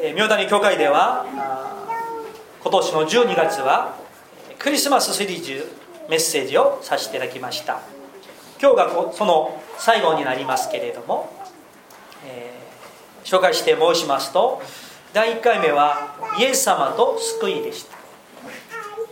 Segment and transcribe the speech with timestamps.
[0.00, 1.26] えー、明谷教会では
[2.62, 3.96] 今年の12月は
[4.58, 5.70] クリスマスシリーズ
[6.08, 7.80] メッセージをさせていただきました。
[8.60, 11.30] 今日がその最後になりますけれども、
[12.26, 14.62] えー、紹介して申しますと
[15.12, 17.96] 第1回目はイエス様と救いでした。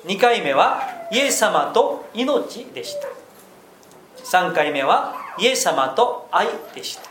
[0.06, 0.82] 2回目は
[1.12, 3.08] イエス様と命でした。
[4.24, 7.10] 3回目はイエス様と愛でした。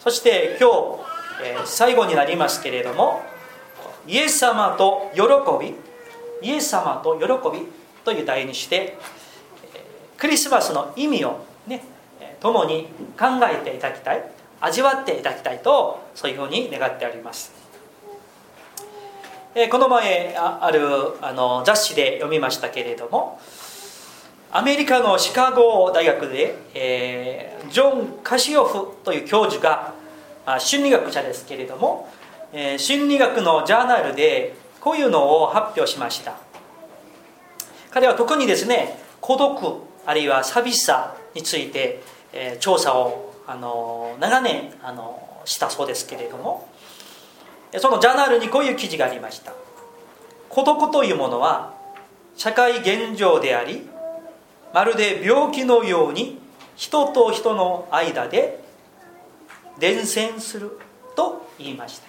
[0.00, 3.22] そして今日、えー、最後になりますけれども
[4.06, 5.22] イエス様と喜
[5.60, 5.74] び
[6.46, 7.26] イエス様と喜
[7.58, 7.66] び
[8.04, 8.98] という題にして
[10.16, 11.84] クリスマスの意味をね
[12.40, 14.30] 共に考えていただきたい
[14.60, 17.52] 味わっていただきたいとそういうふうに願っております。
[19.70, 20.80] この前ある
[21.22, 23.38] あの雑誌で読みましたけれども
[24.56, 29.94] アメリカのシカゴ大学で、えー、ジョン・カシオフという教授が、
[30.46, 32.08] あ、心理学者ですけれども、
[32.52, 36.36] えー、心理学のジャーナルでこういうのを発表しました。
[37.90, 46.68] 彼は特にですね孤独あるいは寂しさについて、えー、調査をあの長年あのしたそうですけれども
[47.78, 49.52] そのジャーナルにこういう記事がありました。
[50.48, 51.74] 孤独というものは
[52.36, 53.88] 社会現状であり
[54.72, 56.38] まるで病気のように
[56.76, 58.63] 人と人の間で
[59.78, 60.78] 伝染する
[61.16, 62.08] と言いました。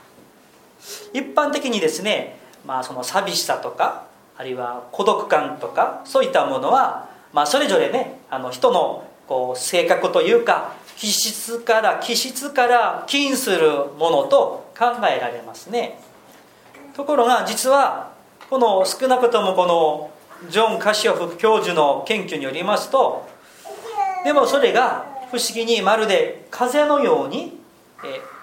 [1.13, 4.05] 一般的にですね、まあ、その寂しさとか
[4.37, 15.99] あるいは孤独感とかそういったものは、まあ、それぞれねあの人のこう性格というか気質から気質から起因するものと考えられますね。
[16.93, 18.13] ところが実は
[18.49, 20.11] この少なくともこの
[20.49, 23.27] ジョン・カシオフ教授の研究によりますと
[24.23, 27.59] でもそれが不思議にまるで風のように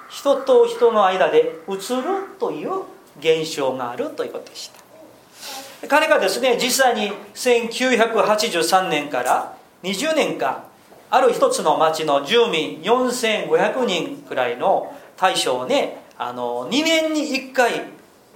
[0.09, 2.83] 人と人の間で移るという
[3.19, 5.89] 現象があるということでした。
[5.89, 10.65] 彼がですね実際に1983年から20年間
[11.11, 17.83] ある一つの町の住民4500人くらいの対象をねあの2年に1回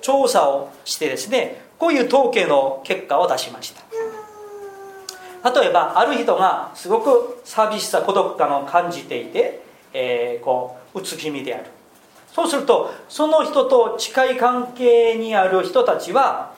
[0.00, 3.85] 調査をしてですねこういう統計の結果を出しました。
[5.44, 11.66] 例えばある人がすごく寂しさ孤独感を感じていて、えー、こううつ気味である。
[12.32, 16.52] そうするとその人と近い関係にある人たちは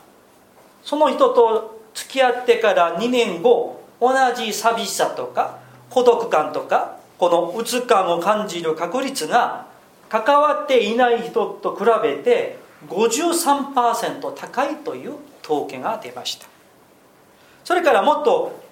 [0.83, 5.59] その人と付き合ってから2年後同じ寂しさとか
[5.91, 9.67] 孤独感とかこのうつ感を感じる確率が
[10.09, 12.59] 関わっていない人と比べて
[12.89, 15.15] 53%高いという
[15.45, 16.47] 統計が出ました。
[17.65, 18.68] それからもっと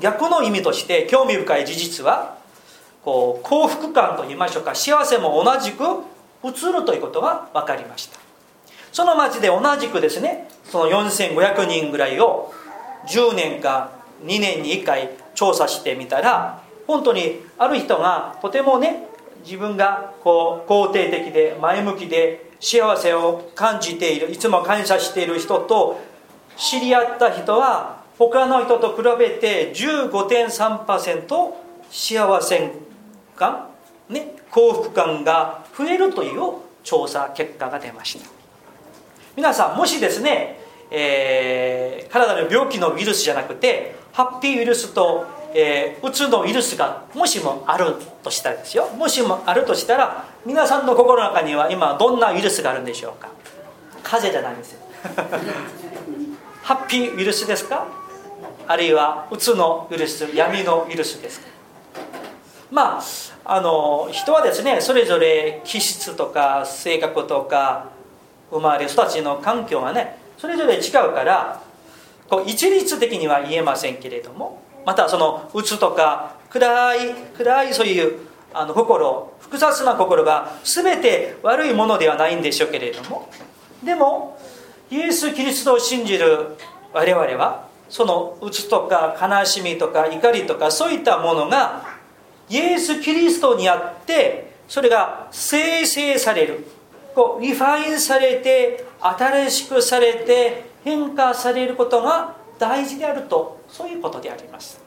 [0.00, 2.38] 逆の意味として興味深い事実は
[3.04, 5.84] こう幸福感といいましょうか幸せも同じく
[6.44, 8.18] 移るということが分かりました。
[8.92, 12.52] その町で同じくですねその4500人ぐらいを
[13.08, 13.92] 10年か
[14.24, 19.06] 2年に1回調査してみたら本当にある人がとてもね
[19.44, 26.00] 自分がこう肯定的で前向きで幸せを感じているいつも感謝している人と
[26.56, 31.54] 知り合った人は他の人と比べて15.3%
[31.90, 32.70] 幸せ
[33.34, 33.68] 感、
[34.10, 36.52] ね、幸福感が増えるという
[36.84, 38.28] 調査結果が出ました。
[39.36, 40.60] 皆さんもしですね、
[40.90, 48.88] えー、体の病気のウイルスじゃなくてハッピーウイルスとえー、うつのウイルスがもしもあるとしたらですよ。
[48.90, 53.30] もしもあるとしたら皆さんの心の中には今どんなウイルスがあるんでしょうか。
[54.04, 54.80] 風邪じゃないんですよ。
[56.62, 57.99] ハッピーウイルスですか？
[58.70, 61.40] あるいはうつのウイルス闇のウイルスです。
[62.70, 63.02] まあ
[63.44, 67.88] あの人はですねそれぞれ気質とか性格とか
[68.48, 71.60] 生まれ育ちの環境がねそれぞれ違うから
[72.28, 78.20] こう一律的には言えませんけれどもまたその鬱とか暗い暗いそういう
[78.54, 83.28] あの心複雑な心が全て悪いものではないんでしょうけれども
[83.82, 84.38] でも
[84.92, 86.56] イエス・キリストを信じる
[86.92, 91.84] 我々はその鬱とか悲しみとか怒りとかそういったものが
[92.48, 96.64] イエス・キリストにあってそれが生成される。
[97.14, 104.80] こうリファインされて新しくされて変化されることが大事であるとそういうことであります。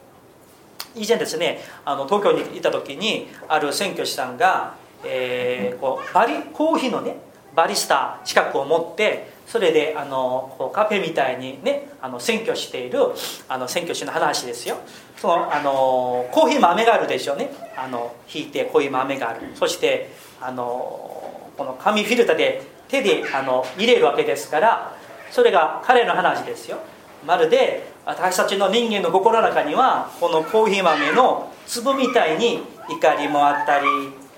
[0.96, 7.18] 以前ですねあの東京にいた時にある選挙師さんが、えー、こうバリコーヒーのね
[7.56, 13.00] バリスタ資格を持ってそれであのこうカフェみたいにねあの選挙している
[13.48, 14.78] あの選挙師の話ですよ。
[15.18, 17.50] そのあのコーヒー豆があるでしょうね。
[17.78, 19.42] あの引いてコーヒー豆がある。
[19.56, 20.12] そして
[20.42, 24.96] あのこの紙フィルターで手であの入れるわけですから
[25.30, 26.78] それが彼の話ですよ。
[27.26, 33.86] まるで私たちの人間の心の中にはこのコーヒー豆の粒みたいに怒りもあったり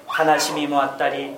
[0.07, 1.31] 悲しみもあったり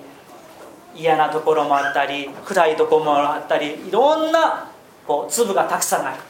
[0.98, 4.70] 嫌なところもあったり暗いところもあったりいろんな
[5.06, 6.22] こう粒がたくさんある。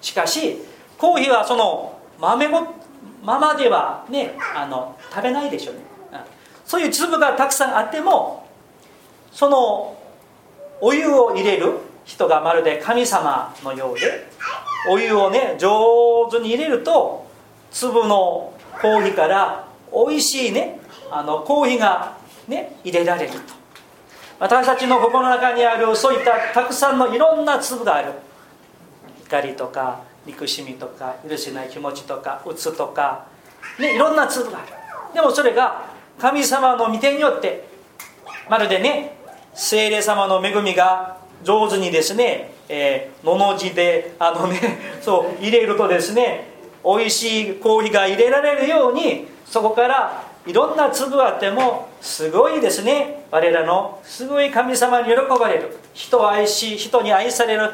[0.00, 0.58] しかし
[0.98, 2.74] コーヒーはその豆も
[3.22, 5.80] ままではねあの食べないでしょうね。
[6.66, 8.46] そういう粒がたくさんあっても
[9.32, 9.96] その
[10.80, 14.26] お湯を入れる人がまるで神様のようで
[14.90, 17.26] お湯をね上手に入れると
[17.70, 20.78] 粒のコーヒーから美味しいね
[21.10, 23.57] あのコーヒーがね入れられると。
[24.40, 28.12] 私たちの心の中にあるそういったたくさんのいろんな粒がある。
[29.26, 33.26] 怒りとか憎しみとか許せない気持ちとか鬱とか、
[33.78, 34.68] ね、いろんな粒がある。
[35.14, 35.86] でもそれが
[36.18, 37.68] 神様の御手によって
[38.48, 39.16] まるでね
[39.54, 44.60] 精霊様の恵みが上手にですね、えー、のの字であのね
[45.02, 46.48] そう入れるとですね
[46.84, 53.26] 美味しいコーヒーが入れられるようにそこからいろんな粒あってもすごいですね。
[53.30, 55.76] 我らのすごい神様に喜ばれる。
[55.92, 57.70] 人を愛し人に愛される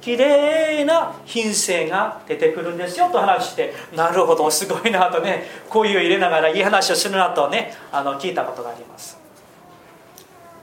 [0.00, 3.74] 綺麗な品性が出てくるんですよと話して。
[3.94, 5.44] なるほどすごいなとね。
[5.68, 7.74] こういう入れながらいい話をするなとね。
[7.92, 9.18] あの聞いたことがあります。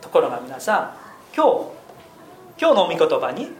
[0.02, 0.92] ところが皆さん
[1.36, 3.52] 今日今日の御言葉に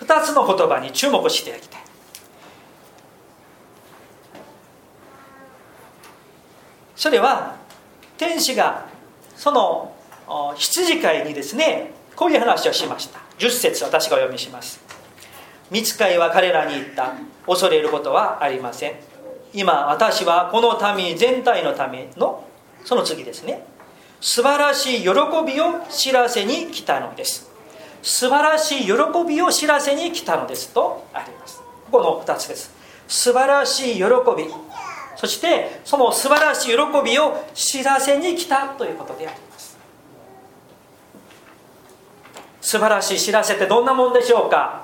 [0.00, 1.83] 2つの言葉に注目していきたい。
[6.96, 7.56] それは
[8.16, 8.86] 天使が
[9.36, 9.94] その
[10.56, 13.20] 羊飼いにですねこういう話をしました。
[13.38, 14.80] 10節私がお読みします。
[15.70, 17.14] 見つかいは彼らに言った。
[17.46, 18.94] 恐れることはありません。
[19.52, 22.44] 今私はこの民全体のための
[22.84, 23.66] その次ですね。
[24.20, 25.10] 素晴らしい喜
[25.46, 27.50] びを知らせに来たのです。
[28.02, 28.92] 素晴らしい喜
[29.26, 31.60] びを知らせに来たのですとあります。
[31.90, 32.72] ここの2つです。
[33.08, 34.04] 素晴らしい喜
[34.36, 34.46] び。
[35.16, 39.78] そしてその素晴らしい喜びを知らせに来たということであります。
[42.60, 44.82] 素晴らしい知らせってどんなもんでしょうか？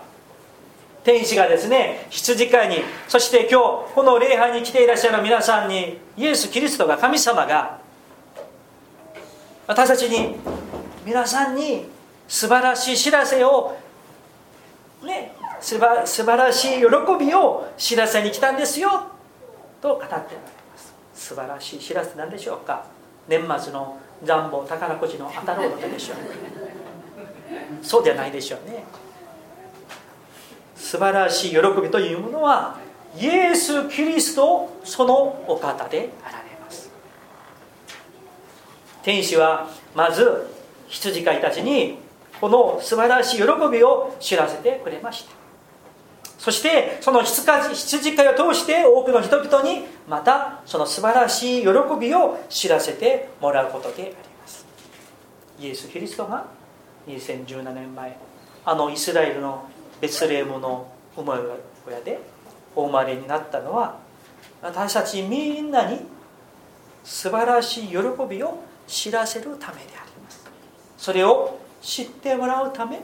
[1.02, 2.76] 天使がですね羊飼いに
[3.08, 7.80] そして今日この礼拝に来ていらっしゃる皆さんにイエス・キリストが神様が
[9.66, 10.36] 私たちに
[11.06, 11.86] 皆さんに
[12.28, 13.78] 素晴らしい知らせを
[15.02, 16.84] ね素晴らしい喜
[17.18, 19.12] びを知らせに来たんですよ。
[19.80, 20.30] と語っておられま
[20.76, 20.94] す。
[21.14, 22.84] 素晴らしい知らせなんでしょうか。
[23.28, 26.16] 年末のジャンボ宝くじの当たろうの手でしょう
[27.82, 28.84] そうではないでしょうね。
[30.76, 32.78] 素晴らしい喜びというものは
[33.18, 36.90] イエス・キリストそのお方であられます。
[39.02, 40.48] 天使はまず
[40.88, 41.98] 羊飼いたちに
[42.40, 45.39] この素晴らしい喜びを知らせてくれました。
[46.40, 51.68] そしてその羊飼いを通して多くの人々にまたその素晴らしい喜
[52.00, 54.64] びを知らせてもらうことであります。
[55.60, 56.46] イエス・キリストが
[57.06, 58.16] 2017年前
[58.64, 59.68] あのイスラエルの
[60.00, 61.42] ベツレームの生まれ
[61.86, 62.18] 親で
[62.74, 63.98] お生まれになったのは
[64.62, 66.00] 私たちみんなに
[67.04, 67.96] 素晴らしい喜
[68.30, 70.50] びを知らせるためであります。
[70.96, 73.02] それを知ってもらうため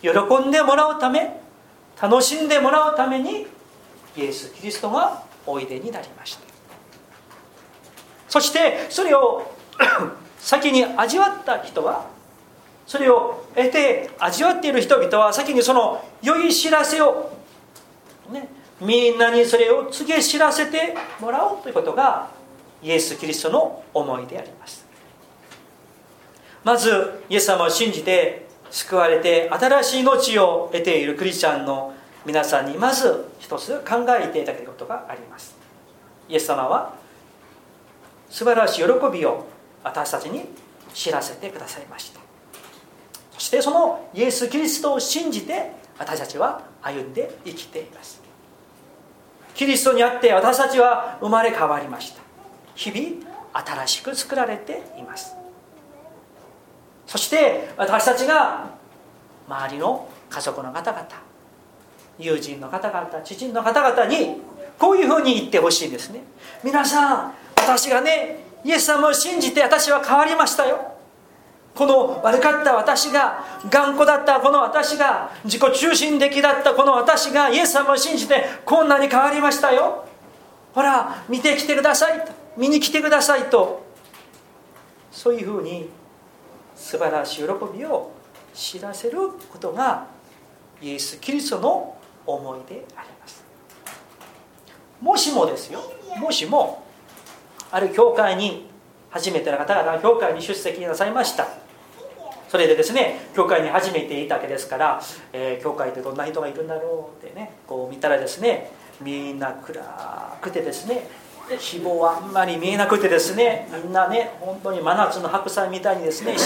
[0.00, 0.10] 喜
[0.44, 1.40] んでもらうため
[2.00, 3.46] 楽しんでもらうために
[4.16, 6.42] イエス・キリストがおいでになりました。
[8.28, 9.52] そしてそれを
[10.38, 12.06] 先に味わった人は
[12.86, 17.30] それを得て味わっている人々は先にその良い知らせを、
[18.30, 18.48] ね、
[18.80, 22.30] みんなにそれを告げ知らせてもらおうということが
[22.82, 24.84] イエス・キリストの思いであります。
[26.64, 31.92] まずイエス様を信じて救われて新しい命を得ているクリスチャンの
[32.24, 35.54] 皆さんにまず一つ考えていただくことがあります。
[36.28, 36.94] イエス様は
[38.30, 39.46] 素晴らしい喜びを
[39.84, 40.46] 私たちに
[40.94, 42.20] 知らせてくださいました。
[43.32, 48.22] そしてそのイエス・キリストを信じて私たちは歩んで生きています。
[49.54, 52.22] キリストにあって私たちは生まれ変わりました。
[52.74, 55.41] 日々新しく作られています。
[57.06, 58.70] そして私たちが
[59.48, 61.06] 周りの家族の方々
[62.18, 64.40] 友人の方々知人の方々に
[64.78, 66.22] こういうふうに言ってほしいんですね。
[66.64, 70.92] 皆さん私がねイエス様を信じて私は変わりましたよ。
[71.74, 80.04] この悪かった私が頑固だったこの私が自己中心的だったこの私がイエス様を信じてこんなに変わりましたよ。
[80.74, 83.84] ほら見てきてくださいと見に来てくださいと。
[85.10, 85.88] そういうふうに
[86.74, 88.12] 素晴らしい喜びを
[88.54, 89.18] 知らせる
[89.50, 90.06] ことが
[90.80, 93.44] イエス・キリストの思いであります。
[95.00, 95.80] もしもですよ。
[96.18, 96.84] もしも
[97.70, 98.66] ある教会に
[99.10, 101.48] 初めての方が教会に出席なさいました。
[102.48, 105.00] それでですね教会に初めていたわけですから、
[105.32, 111.08] えー、教会ってどんな人がいるんだろうってねこう見たらですねみんな暗くてですね
[111.58, 116.36] 希望はあんまり見えなくてですねみんなね本当に真夏の白菜みたいにですね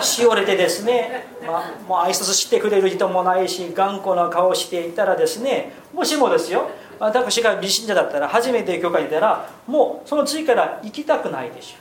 [0.00, 11.76] しお れてですね、ま、もう挨拶してくれる人もないし頑固な顔していたらですねもしもですよ私が美信者だったら初めて教会にいたらもうその次から行きたくないでしょ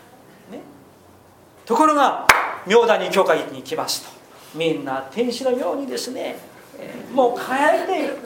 [0.52, 0.62] う、ね、
[1.66, 2.26] ところが
[2.66, 4.20] 妙だに教会に来ますと。
[4.56, 6.38] みんな天使のようにですね
[7.14, 8.18] もう輝いている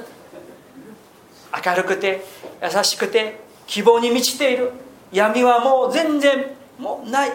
[1.66, 2.24] 明るくて
[2.62, 4.72] 優しくて希望に満ちている。
[5.12, 6.46] 闇はもう全然
[6.80, 7.32] もうない。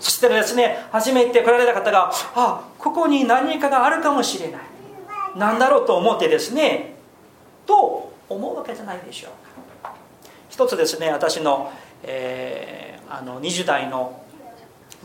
[0.00, 4.60] そしてですね初めて来られた方があここに何かがあるかもしれない。
[5.36, 6.94] 何だろうと思ってですね
[7.66, 9.92] と思うわけじゃないでしょうか。
[10.48, 11.70] 一つですね私の,、
[12.02, 14.24] えー、あの20代の、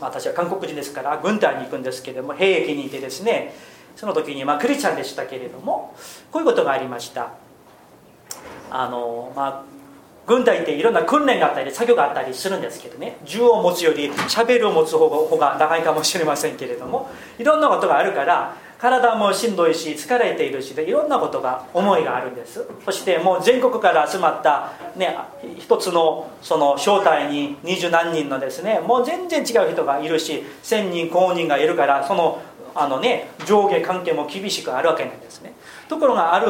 [0.00, 3.54] まあ、私は韓国人ですから軍隊に行くんですけれども兵役にいてですね
[3.94, 5.94] その時にまあクリスチャンでしたけれども
[6.32, 7.30] こういうことがありました。
[8.70, 9.73] あの、まあ、
[10.26, 13.18] 軍隊っていろんな訓練があったり作業があったりするんですけどね。
[13.24, 22.66] 銃を持つよりしゃべるを持つ方が長いかもしれませんけれどもいろんなことがあるから体もしんどいし疲れているしでいろんなことが思いがあるんです。
[22.84, 25.16] そしてもう全国から集まった、ね、
[25.58, 32.42] 一つのその正体に二十何人のですねもう全然違う人がいるし千人公人がいるからその
[32.74, 35.54] あの、ね、上下関係も厳しくあるわけなんですね。
[35.88, 36.46] ところがある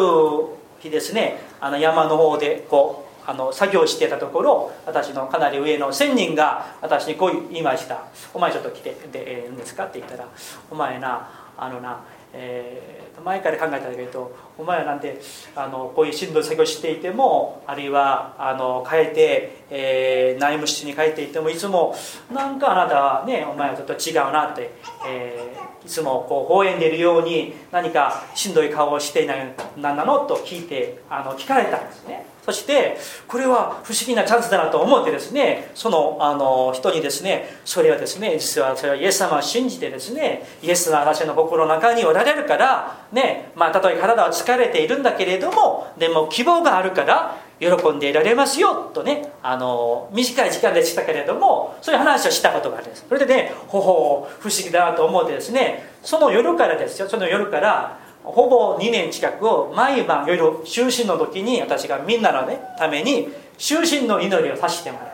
[0.81, 8.04] 日ですねあの山の方でこうあの作業してたところ私のかなり上の1000人が私にこう言いました
[8.35, 10.26] 「お前ちょっと来てでえんですか?」って言ったら
[10.71, 12.00] 「お前なあのな、
[12.33, 15.21] え、前から考えたんだけどお前はなんて
[15.54, 21.94] あのこういうしんどい作業していてもあるいはあの変えて、えー、内務室に帰っていてもいつも
[22.33, 24.71] なんかあなたはねお前はちょっと違うなって、
[25.06, 32.35] えー、いつもこう微笑んでいるように何かしんどい顔をしていない何なのと聞いてあの聞かれたんですね。
[32.44, 53.06] そしてこれは不思議なチャンスだなと思ってですねそのあの人にですねそれはですね実はそれはイエス様を信じてですねイエスが私の心の中におられるからねまあたとえ体は疲れているんだけれどもでも希望があるから喜んでいられますよとねあの短い時間でしたけれどもそういう話をしたことがあるんです。
[53.08, 55.88] それでねほほ不思議だなと思ってですね。
[56.02, 57.08] その夜からですよ。
[57.08, 65.13] その夜からほぼ2年近くを毎晩夜就寝の時に私がみんなの、ね、ために就寝の祈りをさせてもらいました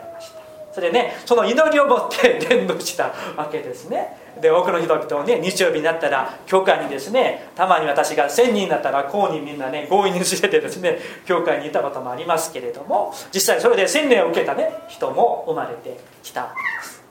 [0.73, 4.17] それでねその祈りを持って伝道したわけですね。
[4.41, 17.03] で多くの人々をね日曜日になったら教会にですねたまに私が1000人になったら公認みんなね強引に連れてですね教会にいたこともありますけれども実際それで洗礼を受けたね人も生まれてきたわけです。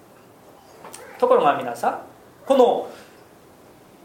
[1.20, 2.00] ところが皆さん
[2.46, 2.90] この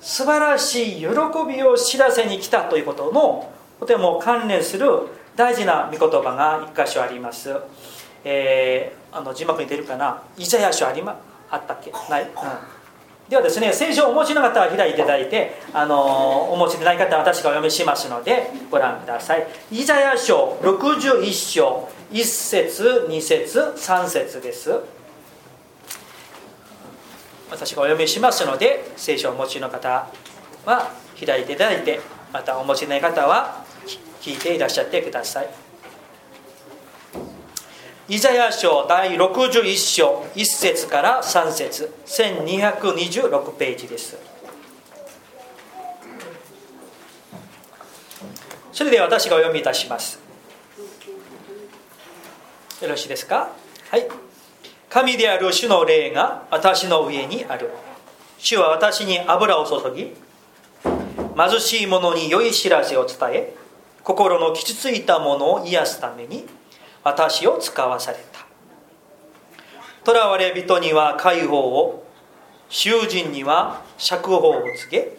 [0.01, 1.07] 素晴らしい喜
[1.49, 4.87] びを知らせに来たということのとても関連する
[5.37, 7.57] 大事な御言葉が1箇所あります、
[8.25, 10.23] えー、あの字幕に出るかな？
[10.37, 11.17] イザヤ書あり、ま、
[11.51, 11.93] あったっけ？
[12.11, 12.31] ない、うん、
[13.29, 19.47] ではですね聖書をお持ちの方は開いていただいてあのお持ちでない方は私がお読みしますのでご覧ください。
[19.71, 24.81] イザヤ書61章1節2節3節です。
[27.51, 30.09] 私がお読みしますので聖書をお持ちの方
[30.67, 30.91] は
[31.25, 32.01] 開いていただいて
[32.33, 33.65] またお持ちない方は
[34.21, 35.49] 聞いていらっしゃってください。
[38.07, 44.19] イザヤ書第61章1節から3節1226ページです。
[48.73, 50.19] それでは私がお読みいたします。
[52.83, 53.49] よろしいですか？
[53.89, 54.07] はい。
[54.91, 57.71] 神である主の霊が私の上にある。
[58.37, 60.13] 主は私に油を注ぎ
[60.85, 63.55] 貧しい者に良い知らせを伝え
[64.03, 66.45] 心の傷ついたものを癒すために
[67.05, 68.45] 私を使わされた。
[70.05, 72.07] 囚われ人には解放を
[72.69, 75.17] 囚人には釈放を告げ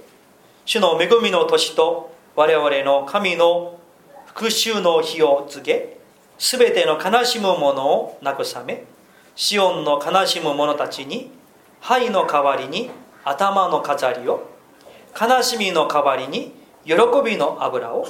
[0.65, 3.79] 主の恵みの年と我々の神の
[4.25, 5.97] 復讐の日を告げ
[6.37, 8.83] 全ての悲しむ者を慰め
[9.35, 11.31] シオンの悲しむ者たちに
[11.79, 12.89] 灰の代わりに
[13.23, 14.49] 頭の飾りを
[15.19, 18.07] 悲しみの代わりに喜びの油を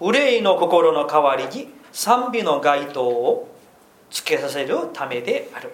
[0.00, 3.48] 憂いの心の代わりに賛美の街灯を
[4.10, 5.70] つけさせるためである。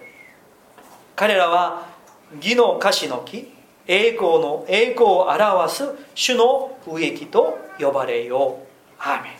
[1.15, 1.87] 彼らは
[2.35, 3.51] 義の樫の木
[3.87, 8.67] 栄光の栄光を表す主の植木と呼ばれよう。
[8.99, 9.31] アーメン。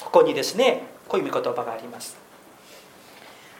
[0.00, 2.16] ここにですねこういう言葉があります。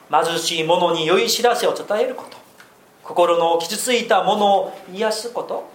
[0.09, 2.39] 貧しい者に良い知らせを伝えること。
[3.03, 5.69] 心の傷ついた者を癒すこと。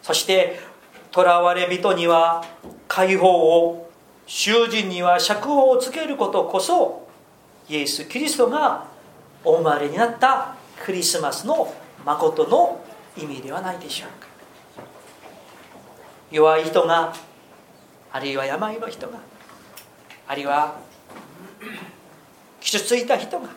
[0.00, 0.60] そして
[1.14, 2.42] 囚われ人には
[2.88, 3.83] 解放を
[4.26, 7.06] 囚人には釈放をつけることこそ
[7.68, 8.86] イエス・キリストが
[9.44, 11.72] お生まれになったクリスマスの
[12.04, 12.80] 誠の
[13.16, 14.28] 意味ではないでしょうか。
[16.30, 17.14] 弱い人が
[18.12, 19.18] あるいは病の人が
[20.26, 20.78] あるいは
[22.60, 23.48] 傷ついた人が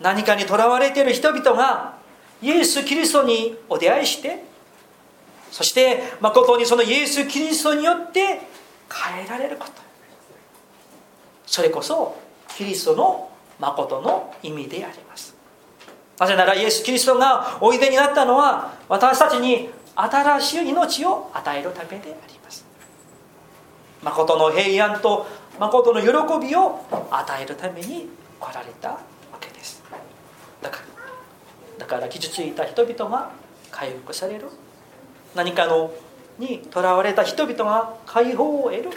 [0.00, 1.96] 何かにとらわれている人々が
[2.42, 4.44] イエス・キリストにお出会いして
[5.50, 8.40] そして誠にそのイエス・キリストによって
[8.92, 9.72] 変えられること。
[11.46, 12.16] それこそ
[12.56, 15.34] キリストの誠の意味であります。
[16.18, 22.64] なぜならイエス・キリストがおいでになったのは私たちに新しい命を与えるためであります。
[24.02, 25.26] 誠の平安と
[25.58, 28.98] 誠の喜びを与えるために来られたわ
[29.40, 29.82] けです。
[30.62, 30.84] だから
[31.78, 33.30] だから傷ついた人々が
[33.70, 34.48] 回復される。
[35.34, 35.90] 何かの
[36.38, 38.90] にとらわれた人々が解放を得る。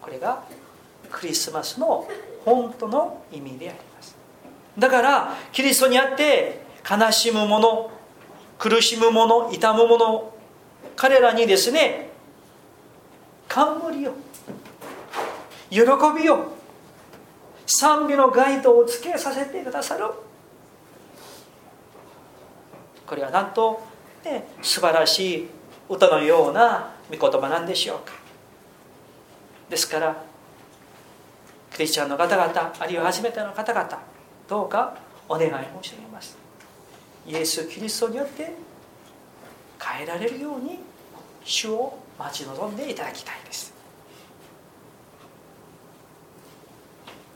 [0.00, 0.42] これが
[1.10, 2.06] クリスマスの
[2.44, 4.16] 本当の意味であります。
[4.78, 7.90] だからキリストにあって悲しむ者
[8.58, 10.32] 苦しむ者痛む者
[10.94, 12.10] 彼らにですね
[13.48, 14.12] 冠を
[15.70, 15.80] 喜
[16.16, 16.56] びを
[17.66, 20.04] 賛美のガイドをつけさせてくださる。
[23.06, 23.82] これはなんと、
[24.26, 25.48] ね、素晴らしい
[25.88, 28.12] 歌のような御言葉なんでしょうか。
[29.70, 30.22] ですから
[31.72, 33.98] クリスチャンの方々あるいは初めての方々
[34.48, 34.96] どうか
[35.28, 35.50] お願い
[35.82, 36.36] 申し上げます。
[37.26, 38.52] イエス・キリストによって
[39.80, 40.80] 変えられるように
[41.44, 43.74] 主を待ち望んでいただきたいです。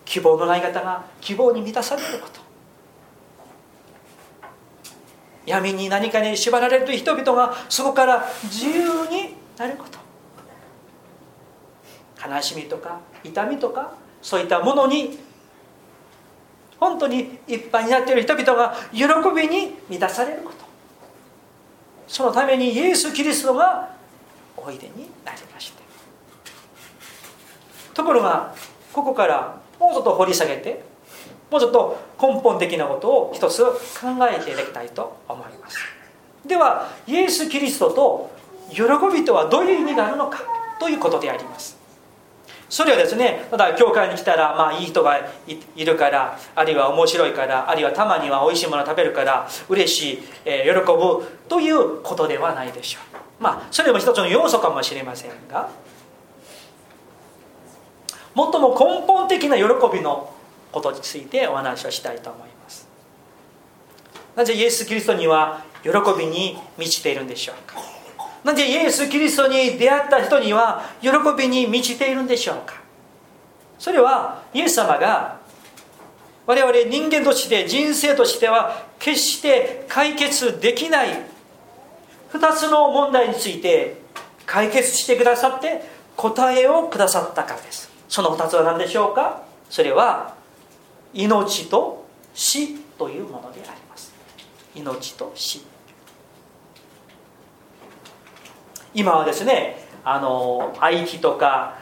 [0.05, 2.40] 希望のない方が希望に満たされること。
[5.51, 9.99] 闇に何かに縛られる人々がそこから自由になること。
[12.29, 15.19] 悲しみとか痛みとかそういったものに
[16.79, 20.59] 本当にいっぱいになっている人々が喜びに満たされること。
[22.07, 23.91] そのためにイエス・キリストが
[24.57, 25.83] おいでになりました。
[27.95, 28.55] ところが
[28.93, 30.90] ここからもうちょっと掘り下げて
[31.51, 33.73] もうちょっと根本的なことを一つ考
[34.31, 35.79] えていただきたいと思います。
[36.47, 38.31] ではイエス・キリストと
[38.71, 38.83] 喜
[39.13, 40.43] びとはどういう意味があるのか
[40.79, 41.79] ということであります。
[42.69, 45.19] それはですねただ教会に来たらまあいい人が
[45.75, 53.01] いるからあるいは面白いからあるいはたまにはおいしいもの食べるから嬉しい、えー、喜ぶということではないでしょ
[53.41, 53.43] う。
[53.43, 55.69] まあそれも一つの要素かもしれませんが
[58.37, 60.33] 最も根本的な喜びの
[60.73, 62.89] ことについてお話をしたいと思います。
[64.37, 67.81] なぜイエス・キリストには喜びに満ちているんでしょうか？
[68.45, 72.75] なぜイエス・キリストに出会った人には喜びに満ちているんでしょうか？
[73.79, 75.41] それはイエス様が
[76.47, 81.09] 我々人間として人生としては決して解決できない
[82.33, 84.01] 2つの問題について
[84.47, 85.83] 解決してくださって
[86.17, 87.91] 答えをくださったからです。
[88.09, 89.43] その2つは何でしょうか？
[89.69, 90.35] それは
[91.13, 94.13] 命と死というものであります。
[94.75, 95.63] 命と死。
[98.95, 101.79] 今はですねあの IT とか、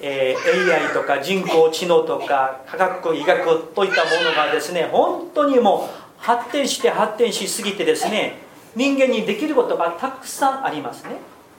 [0.00, 8.38] えー、AI とか人工知能とか科学医学といったものがですね本当にもう発展して発展しすぎてですね
[8.76, 11.16] 人間にできることがたくさんありますね、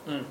[0.08, 0.26] うん、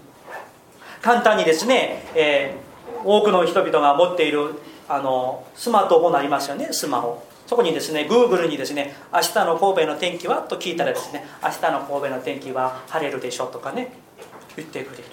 [1.00, 4.54] 簡単にですね、えー、多くの人々が持っている
[4.92, 7.22] あのスマートフォンありますよねスマホ。
[7.46, 10.42] そこにですね Google にですね明日の神戸の天気は？
[10.42, 13.92] と聞いたらですね明日の神戸の天気は晴れるでしょとかね
[14.54, 15.04] 言ってくれる。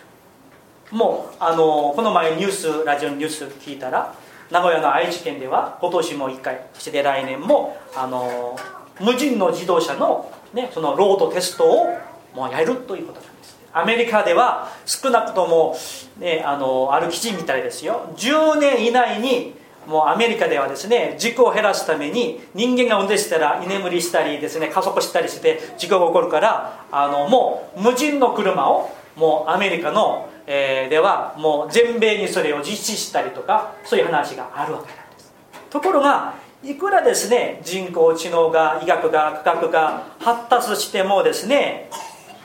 [0.91, 4.15] もうあのこの前ニュースラジオニュース聞いたら
[4.51, 8.57] 名古屋の愛知県では今年も1回そして来年もあの
[8.99, 11.97] 無人の自動車の,、ね、そのロードテストを
[12.35, 13.57] もうやるということなんです。
[13.71, 15.77] アメリカでは少なくとも、
[16.17, 18.13] ね、あのある記事みたいですよ。
[18.17, 35.33] 10年以内にもうアメリカではですね事故を減らすために人間が運転したら居眠りしたりですね加速したりして事故が起こるからあのもう無人の車をもうアメリカの、えー、ではもう全米にそれを実施したりとかそういう話があるわけなんです。
[35.69, 41.89] ところがいくらですね人工知能が医学が科学が発達してもですね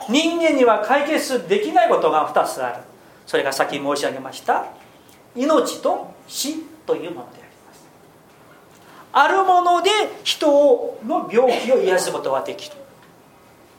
[0.09, 2.83] 人間には解決できないことが2つある。
[3.25, 4.65] それがさっき申し上げました。
[5.35, 6.74] 命と死。
[6.85, 7.87] というものであります。
[9.11, 9.89] あるもので
[10.23, 12.75] 人の病気を癒すことができる。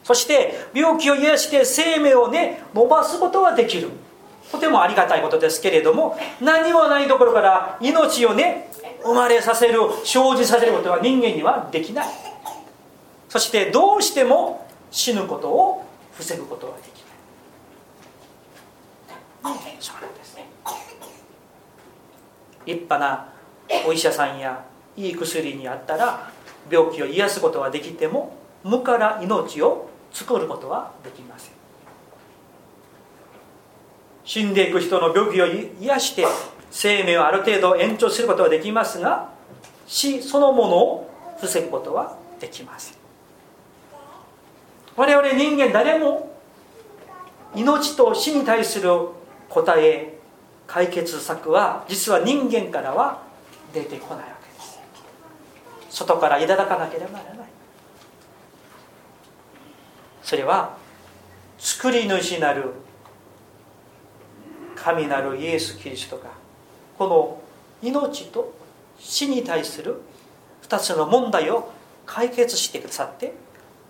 [0.03, 3.89] そして病気を癒して生命をね伸ばすことができる。
[4.51, 8.69] とてもありがたいことですけれども何もないところから命をね
[9.03, 12.07] 生まれさせる生じさせることは人間にはできない。
[13.27, 16.91] そしてどうしても死ぬことを防ぐことができな
[19.51, 19.53] い。
[19.79, 20.26] そうなんです。
[22.67, 23.29] 立派な
[23.87, 26.31] お医者さんやいい薬にあったら
[26.69, 31.53] 病気を癒すことはできても無から命を作ることはできません。
[34.25, 36.25] 死んでいく人の病気を癒して
[36.69, 39.29] 生命をある程度延長することはできますが
[39.85, 42.97] 死そのものを防ぐことはできません。
[44.97, 46.35] 我々人間誰も
[47.55, 48.89] 命と死に対する
[49.47, 50.16] 答え
[50.67, 53.23] 解決策は実は人間からは
[53.73, 54.79] 出てこないわけです。
[55.89, 57.47] 外からいただかなければならない。
[60.21, 60.75] それは
[61.57, 62.73] 作り主なる
[64.75, 66.25] 神なるイエス・キリストが
[66.97, 67.41] この
[67.81, 68.53] 命と
[68.99, 70.01] 死に対する
[70.63, 71.71] 2つの問題を
[72.05, 73.33] 解決してくださって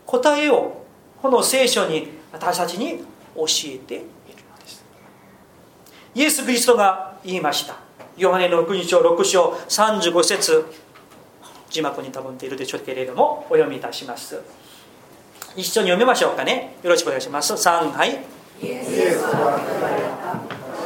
[0.05, 0.85] 答えを
[1.21, 3.03] この聖書に私たちに
[3.35, 4.03] 教えて
[6.17, 7.75] イエス・キリストが言いました。
[8.17, 10.65] ヨハネの福音書6章35節。
[11.69, 14.41] 字幕に多分出るでしょうけれどもお読みいたします。
[15.55, 16.75] 一緒に読みましょうかね。
[16.81, 17.53] よろしくお願いします。
[17.53, 18.09] 3はい。
[18.09, 19.61] イエスは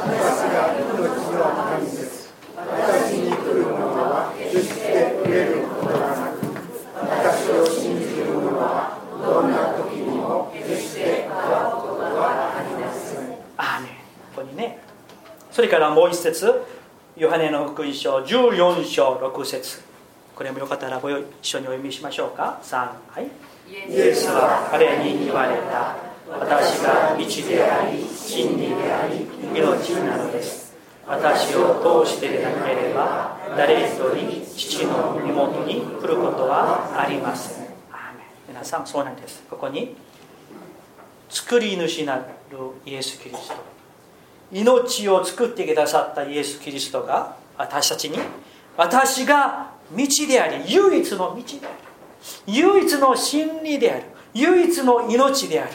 [0.04, 0.92] 私が命
[1.32, 1.40] の
[1.80, 6.44] 神です私に来る者は決して触れることがなく
[7.00, 13.20] 私を信じる者はどんな時にも決して変わることはありません
[13.56, 14.04] あね
[14.36, 14.92] ここにね
[15.52, 16.62] それからもう一節。
[17.16, 19.80] ヨハネの福音書14章6節。
[20.36, 22.60] これもよかったらご一緒にお読みしましょうか。
[22.62, 23.26] 3はい。
[23.90, 25.96] イエスは彼に言われた。
[26.30, 29.26] 私が道であり真理であり
[29.58, 30.72] 命なのです。
[31.04, 37.66] 私を通してでなければ誰一人父の身元に来ることはありません。
[38.48, 39.42] 皆さんそうなんです。
[39.50, 39.96] ここに
[41.28, 42.24] 作り主なる
[42.86, 43.71] イエス・キリスト。
[44.52, 48.18] 命を作ってくださったイエス・キリストが私たちに
[48.76, 51.74] 私が道であり唯一の道である。
[52.46, 54.04] 唯一の真理である。
[54.34, 55.72] 唯一の命である。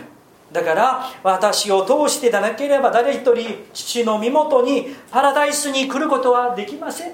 [0.51, 7.11] だから私を通してでなければ誰一人父の身元にパラダイスに来ることはできません。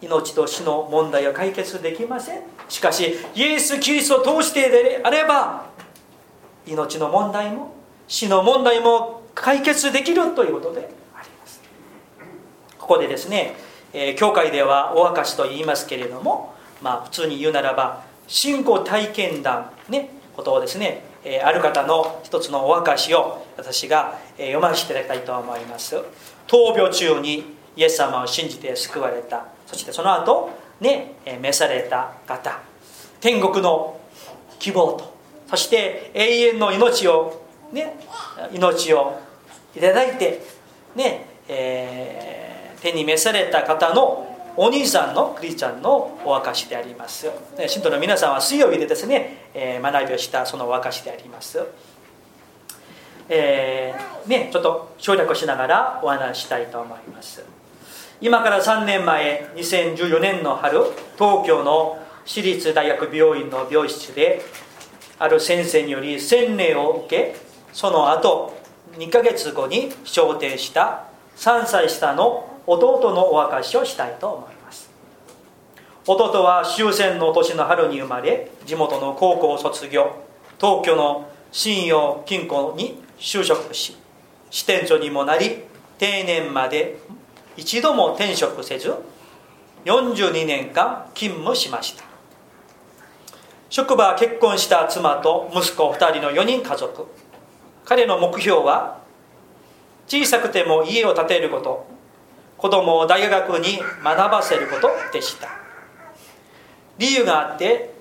[0.00, 2.42] 命と死の問題は解決できません。
[2.68, 5.66] しかしイエス・キリストを通してであれば
[6.66, 7.74] 命の問題も
[8.06, 11.60] 死の問題も解決できるということであります。
[12.78, 13.54] ここでですね、
[13.92, 25.96] えー、教会ではお証と言いますけれどもまあ普通に言うならば信仰体験談ねことをですねえある方の一つのお証を私が、え読ませていただきたいと思います。
[26.46, 29.46] 闘病中にイエス様を信じて救われた。
[29.66, 32.60] そしてその後ね召された方。
[33.20, 34.00] 天国の
[34.58, 35.18] 希望と。
[35.48, 37.96] そして永遠の命をね
[38.52, 39.20] 命を
[39.78, 40.42] いただいて
[40.96, 47.30] ね、えー、手に召された方のお兄さんのクリスチャンのお証であります
[47.68, 51.60] 信徒の皆さんは水曜日でですね、え学びをしたそのお証であります
[53.28, 57.44] えー、ね、ちょっと省略しながらお話したいと思います。
[58.22, 60.78] 今から3年前2014年の春
[61.18, 64.40] 東京の私立大学病院の病室で
[65.18, 67.36] ある先生により洗礼を受け
[67.72, 68.57] その後
[68.98, 71.04] 2ヶ月後に昇天した
[71.36, 74.90] 3歳下の弟のお証しをしたいと思います。
[76.06, 80.16] 弟は終戦の年の春に生まれ地元の高校を卒業
[80.58, 83.96] 東京の信用金庫に就職し
[84.50, 85.62] 支店長にもなり
[85.98, 86.98] 定年まで
[87.56, 88.94] 一度も転職せず
[89.84, 92.04] 42年間勤務しました。
[93.70, 97.06] 職場は結婚した妻と息子2人の4人家族。
[97.88, 98.98] 彼の目標は
[100.06, 101.86] 小さくても家を建てること。
[102.58, 105.48] 子供を大学に学ばせることでした。
[106.98, 107.94] 理由があって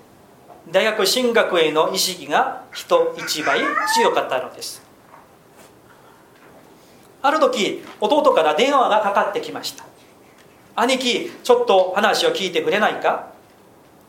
[0.70, 3.62] 大学進学への意識が人一倍
[3.96, 4.82] 強かったのです。
[7.22, 9.86] ある時弟から電話がかかってきました。
[10.76, 13.32] 兄貴ちょっと話を聞いてくれないか？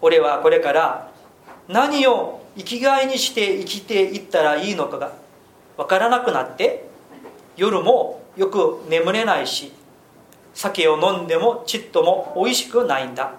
[0.00, 1.12] 俺はこれから
[1.68, 5.12] 何を生きがいにして生きていったらいいのかが
[5.78, 6.84] 分からなくなって
[7.56, 9.72] 夜もよく眠れないし
[10.52, 13.32] 酒を飲んでもちっとも美味しくないんだ。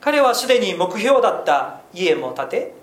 [0.00, 2.74] 彼はすでに目標だった家も建て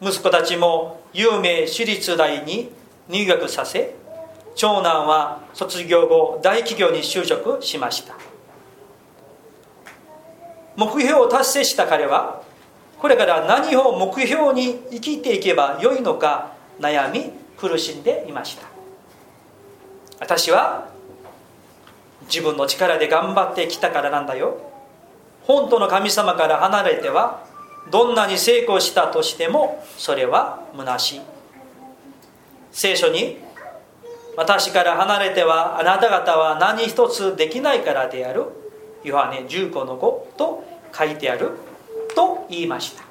[0.00, 2.72] 息子たちも有名私立大に
[3.10, 3.94] 入学させ
[4.54, 8.16] 長男は卒業後大企業に就職しました。
[10.76, 12.42] 目標を達成した彼は
[12.98, 18.66] これから何を目標に生きていけばよいのか悩み苦しんでいました。
[20.20, 20.88] 私は
[22.22, 24.58] 自分の力で頑張ってきたからなんだよ。
[25.42, 27.44] 本当の神様から離れては
[27.90, 31.20] どんなに成功したとしてもそれは虚しい。
[32.72, 33.38] 聖書に
[34.36, 38.44] 私から離れてはあなた方は何一つできないからである。
[39.04, 41.52] ヨハネ15の5と書いてある
[42.16, 43.05] と言いました。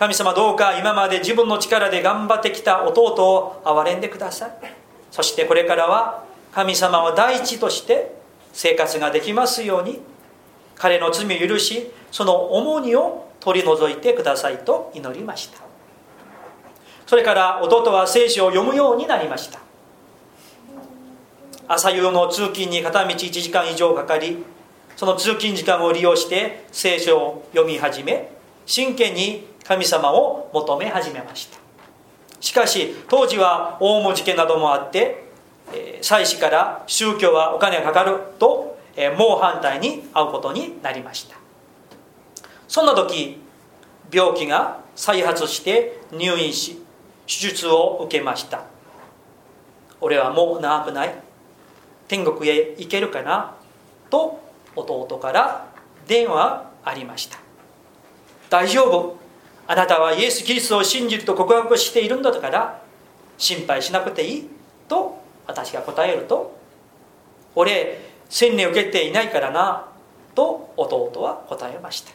[0.00, 4.50] 神様どうか今まで自分の力で頑張ってきた弟を憐れんでください。
[5.10, 8.14] そしてこれからは神様を第一として
[8.54, 10.00] 生活ができますように
[10.74, 15.60] 彼の罪を許しその重荷を取り除いてくださいと祈りました。
[17.06, 19.60] それから弟は聖書を読むようになりました。
[21.68, 24.42] 朝夕の通勤に片道1時間以上かかり
[24.96, 28.32] その通勤時間を利用して聖書を読み始め
[28.64, 31.56] 真剣に神様を求め始めました。
[32.40, 35.22] しかし当時は大文字家などもあって
[36.02, 38.76] 祭司から宗教はお金がかかると
[39.16, 41.36] 猛反対に遭うことになりました。
[42.66, 43.40] そんな時
[44.10, 46.82] 病気が再発して入院し
[47.28, 48.64] 手術を受けました。
[50.00, 51.14] 俺はもう長くない。
[52.08, 53.54] 天国へ行けるかな？
[54.10, 54.40] と
[54.74, 55.68] 弟から
[56.08, 57.38] 電話ありました。
[58.48, 59.19] 大丈夫？
[59.70, 62.82] あなたはイエス・キリストを信じると告白しているんだから
[63.38, 64.48] 心配しなくていい。
[64.88, 66.58] と私が答えると
[67.54, 69.86] 俺洗礼を受けていないからな。
[70.34, 72.10] と弟は答えました。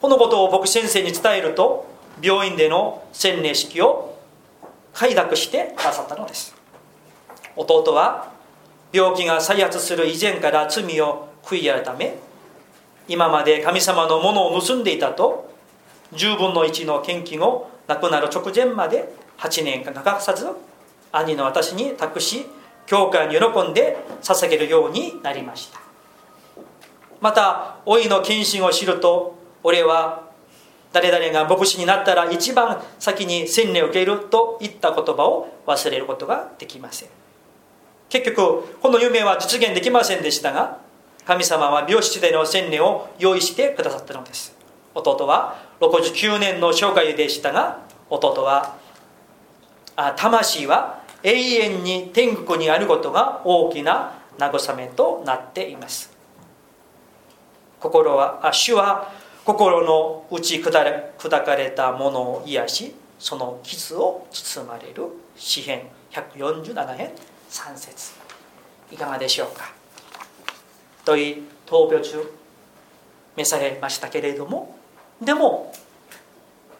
[0.00, 1.88] このことを僕先生に伝えると
[2.22, 4.16] 病院での洗礼式を
[4.92, 6.54] 快諾してくださったのです。
[7.56, 8.30] 弟は
[8.92, 12.16] 病気が再発する以前から罪を悔い改め
[13.08, 15.49] 今まで神様のものを盗んでいたと
[16.12, 20.46] 10分の1の献金を亡くなる直前まで8年間かかさず
[21.12, 22.46] 兄の私に託し
[22.86, 25.80] 教会に喜んで捧げるようになりました。
[27.20, 30.28] また老いの献身を知ると俺は
[30.92, 37.08] 誰々が牧師になったら一番先に洗礼を受けるといった言葉を忘れることができません。
[38.08, 40.78] 結局この夢は実現できませんでしたが
[41.24, 44.56] 神様は病室での洗礼を用意してくださったのです。
[44.94, 48.76] 弟は69年の生涯でしたが弟は
[49.96, 56.10] あ魂は永遠に天国にあることが大きな慰めとなっています。
[57.78, 59.12] 心はあ主は
[59.44, 65.04] 心の内砕かれたものを癒しその傷を包まれる
[65.36, 67.10] 詩編147編
[67.50, 68.12] 3節。
[68.92, 69.72] いかがでしょうか。
[71.04, 72.32] とい闘病中
[73.36, 74.79] 召されましたけれども
[75.20, 75.72] でも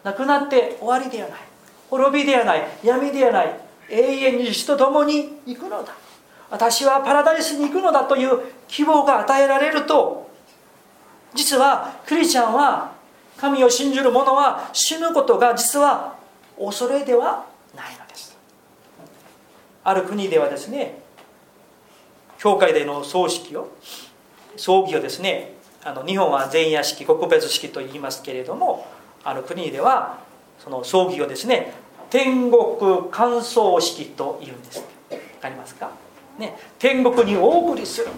[0.03, 1.39] 亡くなって終わりではない。
[1.91, 2.63] 滅びではない。
[2.83, 3.61] 闇ではない。
[3.91, 5.93] 永遠に主と共に行くのだ。
[6.51, 10.29] 私はパラダイスに行くのだという希望が与えられると
[11.35, 12.93] 実はクリスチャンは
[13.37, 16.17] 神を信じる者は死ぬことが実は
[16.59, 18.37] 恐れではないのです。
[19.85, 21.01] ある国ではですね
[22.39, 23.69] 教会での葬式を
[24.57, 28.87] 葬儀をですねあの日本は前夜式告別式と言いますけれども
[29.25, 30.19] ある国では
[30.59, 31.73] その葬儀をですね
[32.11, 34.85] 天国観葬式と言うんです。
[35.09, 35.91] 分かりますか、
[36.39, 38.09] ね、天国にお送りする。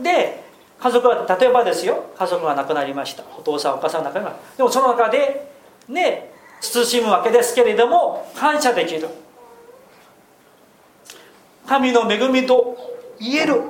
[0.00, 0.42] で
[0.80, 3.24] 家族は例えばですよ家族が亡くなりました。
[3.38, 4.56] お父さんお母さんが亡くなりました。
[4.58, 5.48] でもその中で
[5.88, 9.08] ね慎むわけですけれども感謝できる。
[11.66, 12.76] 神の恵みと
[13.18, 13.62] 言える。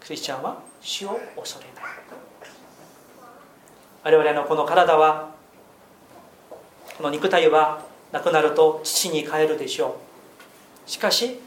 [0.00, 1.84] クリスチャンは死を恐れない。
[4.04, 5.34] 我々のこの体は
[6.96, 9.98] この肉体はなくなると土に帰るでしょ
[10.86, 10.90] う。
[10.90, 11.40] しかし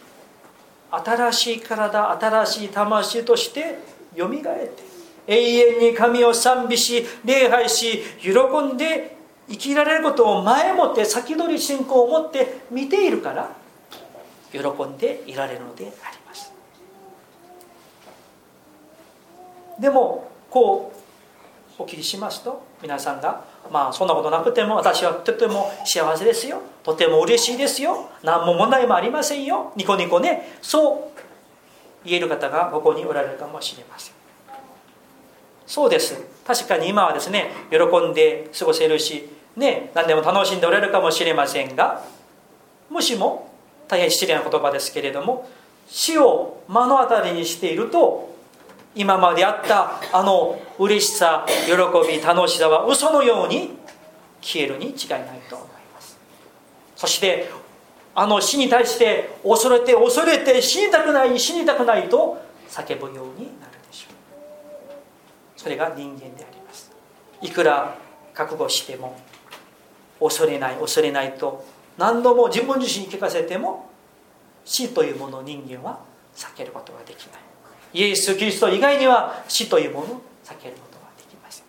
[0.92, 3.80] 新しい体新しい魂として
[4.14, 4.84] よみがえって
[5.28, 8.32] 永遠に神を賛美し礼拝し喜
[8.74, 9.16] んで
[9.48, 13.56] 生きられることを前もって先取り信仰を持って見ているから
[14.52, 16.52] 喜んでいられるのであります
[19.80, 20.94] でもこ
[21.80, 26.62] うお聞きしますと皆さんがまあそんなことなくても私はとても幸せですよ。
[26.84, 28.10] とても嬉しいですよ。
[28.24, 29.72] 何も問題もありませんよ。
[29.76, 30.58] ニコニコね。
[30.62, 31.20] そう
[32.06, 34.14] 言える方がここにおられるかもしれません。
[35.66, 36.40] そうです。
[36.50, 42.04] 確かに今はですね喜んで過ごせるしね何でも楽しんでおられるかもしれませんが
[42.90, 43.52] もしも
[43.88, 45.48] 大変失礼な言葉ですけれども
[45.88, 48.29] 死を目の当たりにしていると
[49.00, 51.72] 今まであったあの嬉しさ喜
[52.06, 53.78] び楽しさは嘘のように
[54.42, 56.20] 消えるに違いないと思います。
[56.98, 57.50] そして
[58.14, 64.14] あの死に対して恐れて恐れて死にたくない死にたくないと叫ぶようになるでしょう。
[65.56, 66.92] それが人間であります。
[67.42, 67.96] いくら
[68.34, 69.18] 覚悟しても
[70.20, 71.66] 恐れない恐れないと
[71.98, 73.90] 何度も自分自身に聞かせても
[74.66, 76.00] 死というものを人間は
[76.36, 77.49] 避けることができない。
[77.94, 81.66] イエス・キリスト以外には死というものを避けることができません。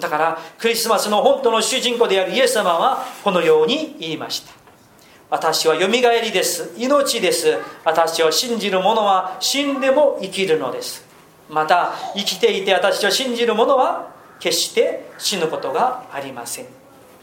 [0.00, 4.52] だからクリスマスの本当の主人公であるイエス様はこのように言いました。
[5.30, 6.74] 私はよみがえりです。
[6.76, 7.56] 命です。
[7.84, 11.04] 私を信じる者は死んでも生きるのです。
[11.48, 16.66] また生きていて私を信じる者は決して死ぬことがありません。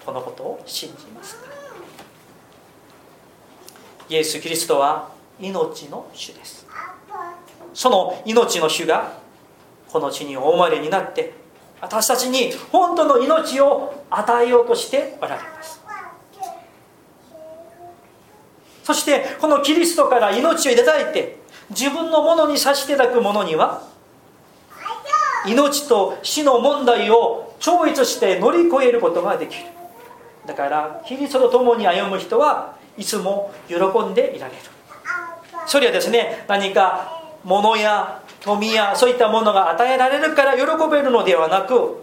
[0.05, 1.47] このことを信じますか
[4.09, 6.56] イエス・キリストは命の主です。
[7.77, 9.13] その命の主が
[9.87, 11.33] この地にお生まれになって
[11.79, 15.79] 私たちに本当の命を与えようとしておられます。
[18.83, 21.37] そしてこのキリストから命をいただいて
[21.69, 23.83] 自分のものにさしていただく者には
[25.45, 29.65] 命と死の問題を超越して乗り越えることができる。
[30.47, 34.59] だからキリストと共に歩む人はいつも喜んでいられる。
[35.67, 37.16] それはですね何か
[37.47, 41.95] 物や富やそういったものが与えられるから喜べるのではなく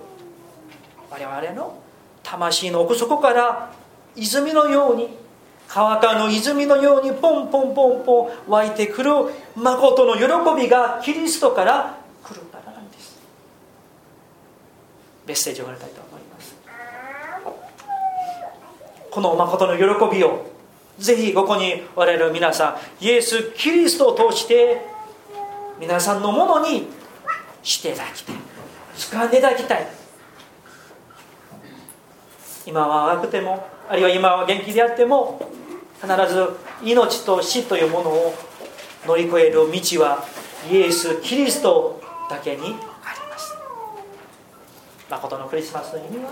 [1.11, 1.79] 我々の
[2.23, 3.71] 魂の奥底から
[4.17, 5.19] 泉のように
[5.69, 9.11] 川かの泉のようにポンポンポンポン湧いてくる
[9.55, 13.19] 誠の喜びがキリストから来るからなんです。
[15.27, 16.57] メッセージを終わりたいと思います。
[19.11, 20.47] この誠の喜びを
[20.99, 24.94] ぜひここにおられる皆さんイエス・キリストを通して
[25.79, 26.89] 皆さんのものに
[27.63, 28.37] していただきたい。
[28.97, 29.87] 掴んでいただきたい。
[32.67, 35.51] 今は若くてもあるいは今は元気であっても
[36.01, 36.49] 必ず
[36.83, 38.35] 命と死というものを
[39.07, 40.25] 乗り越える道は
[40.71, 42.75] イエス・キリストだけにあり
[43.31, 43.55] ます。
[45.11, 46.31] 誠のクリスマスの意味は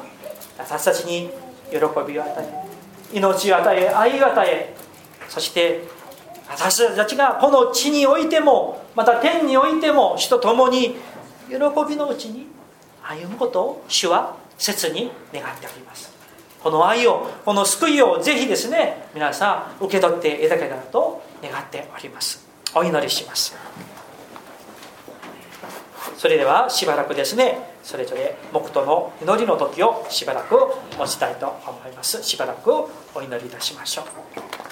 [0.58, 1.30] 私たちに
[1.70, 1.76] 喜
[2.06, 4.74] びを与え命を与え愛を与え
[5.28, 5.84] そして
[6.48, 10.96] 私たちがこの地においてもまた天においても主と共に
[11.48, 11.56] 喜
[11.88, 12.46] びのうちに
[13.02, 16.12] 歩むことを主は切に願っております。
[16.62, 22.46] この愛をこの救いをぜひですね皆さん受け取っていただけたらと願っております。
[22.74, 23.56] お祈りします。
[26.16, 27.72] それではしばらくですね。
[27.82, 30.54] それぞれ黙祷の祈りの時をしばらく
[30.96, 32.22] 持ちたいと思います。
[32.22, 34.71] しばらくお祈りいたしましょう。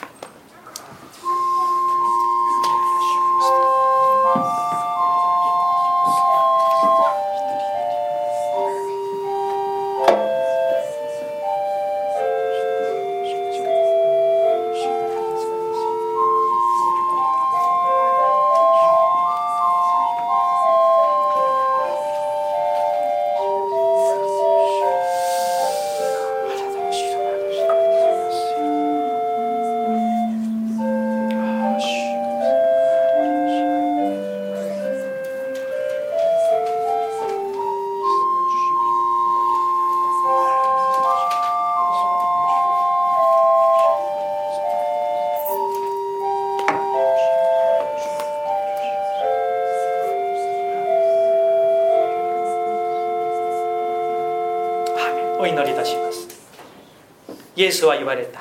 [57.60, 58.40] イエスは言われた。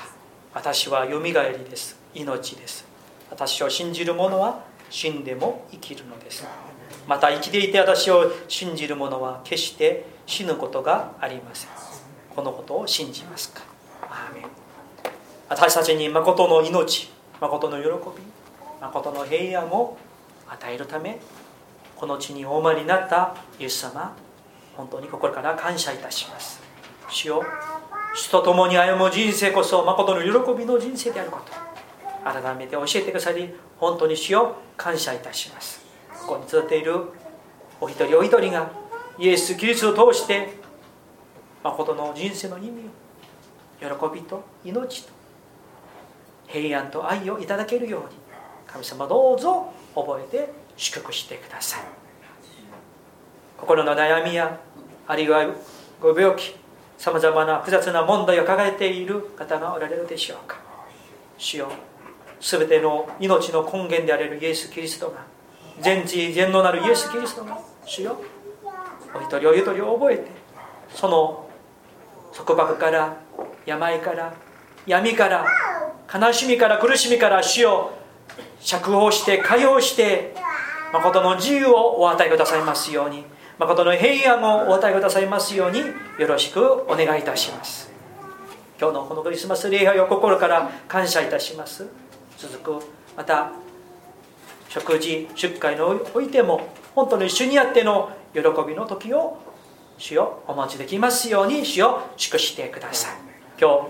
[0.53, 1.99] 私はよみがえりです。
[2.15, 2.86] 命です。
[3.30, 6.47] 私を信じる者は死んでも生きるのです。
[7.05, 11.70] また生きていて私を信じる者は決して死ぬことがありません。
[12.34, 13.61] このことを信じますか。
[14.03, 14.43] アーメン。
[15.49, 17.11] 私たちに誠の命
[17.41, 18.24] 誠の喜び
[18.80, 19.97] 誠の平安を
[20.47, 21.20] 与えるため
[21.97, 24.15] この地にお生まれになったイエス様
[24.78, 26.61] 本当に心から感謝いたします。
[27.09, 27.43] 主よ
[28.20, 31.53] 主と共に歩む人生こそ誠の喜びの人生であること。
[32.22, 35.82] 改めて教えてくださり本当に主を感謝いたします。
[36.28, 37.01] ここに集っている
[37.80, 38.70] お一人お一人が
[39.17, 40.49] イエス・キリストを通して
[41.63, 42.89] 誠の人生の意味
[43.88, 45.13] を喜びと命と
[46.47, 48.07] 平安と愛をいただけるように
[48.67, 51.84] 神様どうぞ覚えて祝福してください。
[53.57, 54.59] 心の悩みや
[55.07, 55.47] あるいは
[56.01, 56.59] ご病気
[57.00, 60.58] さまざまな複雑な問題を抱えている方がおられるでしょうか。
[61.38, 61.72] 主よ
[62.41, 65.26] 全ての命の根源であれるイエス・キリストが
[65.80, 68.22] 全知全能なるイエス・キリストが主よ
[69.14, 70.28] お一人お一人を覚えて
[70.93, 71.50] その
[72.34, 73.18] 束縛から
[73.66, 74.34] 病から
[74.86, 75.45] 闇から
[76.14, 77.97] 悲しみから苦しみから主を
[78.60, 80.36] 釈放して解放して
[80.91, 83.24] 誠の自由をお与えくださいますように。
[83.60, 87.91] 誠の平安をお与えくださいますようによろしくお願いいたします。
[88.80, 91.86] 今日のこのクリスマス礼拝を心から感謝いたします。
[92.38, 92.86] 続く
[93.18, 93.51] また
[94.70, 99.38] 食事出会においても本当に主にあっての喜びの時を
[99.97, 103.18] 主をお持ちできますように主を祝してください。
[103.60, 103.88] 今日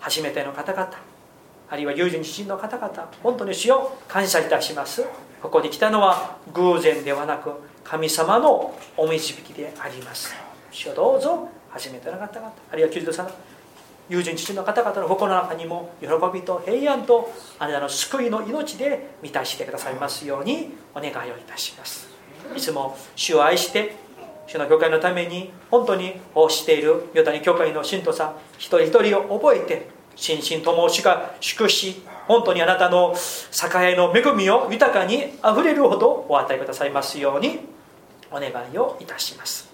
[0.00, 0.90] 初めての方々
[1.70, 5.06] あるいは友人知人の方々本当に主を感謝いたします
[5.42, 7.52] ここに来たのは偶然ではなく
[7.84, 10.34] 神様のお導きであります。
[10.70, 13.30] 主をどうぞ初めての方々あるいはキリストさん
[14.08, 22.08] 友人父の方々の心の中にも喜びと平安とあなたの救いの命で満たしてくださいますようにお願いをいたします。
[22.54, 23.96] いつも主を愛して
[24.46, 37.60] 主の教会のために本当に奉している与谷教会の信徒さん一人一人を覚えて心身とも主が祝し本当にあなたの栄えの恵みを豊かにあふれるほどお与えくださいますように
[38.32, 39.70] お願いをいたします。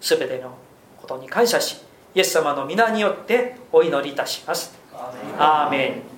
[0.00, 0.56] すべての
[1.00, 1.78] ことに感謝し
[2.14, 4.76] イエス様の皆によってお祈りいたします
[5.38, 6.17] アーメン